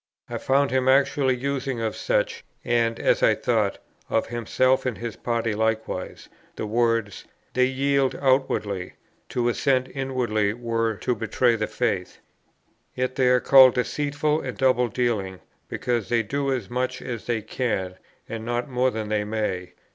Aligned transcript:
I 0.31 0.39
found 0.39 0.71
him 0.71 0.87
actually 0.87 1.35
using 1.35 1.79
of 1.79 1.95
such 1.95 2.43
(and, 2.65 2.99
as 2.99 3.21
I 3.21 3.35
thought, 3.35 3.77
of 4.09 4.29
himself 4.29 4.83
and 4.87 4.97
his 4.97 5.15
party 5.15 5.53
likewise) 5.53 6.27
the 6.55 6.65
words 6.65 7.25
'They 7.53 7.65
yield 7.67 8.17
outwardly; 8.19 8.93
to 9.29 9.47
assent 9.47 9.89
inwardly 9.93 10.53
were 10.55 10.95
to 10.95 11.13
betray 11.13 11.55
the 11.55 11.67
faith. 11.67 12.17
Yet 12.95 13.13
they 13.13 13.27
are 13.27 13.39
called 13.39 13.75
deceitful 13.75 14.41
and 14.41 14.57
double 14.57 14.87
dealing, 14.87 15.39
because 15.69 16.09
they 16.09 16.23
do 16.23 16.51
as 16.51 16.67
much 16.67 17.03
as 17.03 17.27
they 17.27 17.43
can, 17.43 17.97
and 18.27 18.43
not 18.43 18.67
more 18.67 18.89
than 18.89 19.09
they 19.09 19.23
may.' 19.23 19.73